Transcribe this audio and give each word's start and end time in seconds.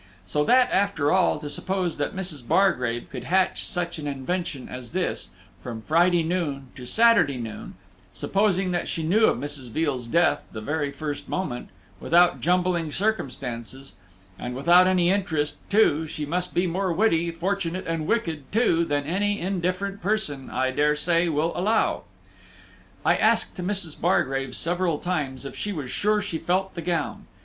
So 0.25 0.43
that, 0.45 0.71
after 0.71 1.11
all, 1.11 1.37
to 1.37 1.47
suppose 1.47 1.97
that 1.97 2.15
Mrs. 2.15 2.47
Bargrave 2.47 3.07
could 3.11 3.25
hatch 3.25 3.63
such 3.63 3.99
an 3.99 4.07
invention 4.07 4.67
as 4.67 4.93
this, 4.93 5.29
from 5.61 5.83
Friday 5.83 6.23
noon 6.23 6.69
to 6.75 6.87
Saturday 6.87 7.37
noon 7.37 7.75
supposing 8.11 8.71
that 8.71 8.87
she 8.87 9.03
knew 9.03 9.25
of 9.25 9.37
Mrs. 9.37 9.69
Veal's 9.69 10.07
death 10.07 10.41
the 10.51 10.59
very 10.59 10.89
first 10.89 11.29
moment 11.29 11.69
without 11.99 12.41
jumbling 12.41 12.91
circumstances, 12.91 13.93
and 14.39 14.55
without 14.55 14.87
any 14.87 15.11
interest, 15.11 15.57
too, 15.69 16.07
she 16.07 16.25
must 16.25 16.55
be 16.55 16.65
more 16.65 16.91
witty, 16.91 17.29
fortunate, 17.29 17.85
and 17.85 18.07
wicked, 18.07 18.51
too, 18.51 18.83
than 18.83 19.03
any 19.05 19.39
indifferent 19.39 20.01
person, 20.01 20.49
I 20.49 20.71
dare 20.71 20.95
say, 20.95 21.29
will 21.29 21.55
allow. 21.55 22.05
I 23.05 23.17
asked 23.17 23.55
Mrs. 23.57 24.01
Bargrave 24.01 24.55
several 24.55 24.97
times 24.97 25.45
if 25.45 25.55
she 25.55 25.71
was 25.71 25.91
sure 25.91 26.23
she 26.23 26.39
felt 26.39 26.73
the 26.73 26.81
gown. 26.81 27.27